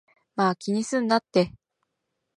[0.35, 1.53] まぁ、気にすんなって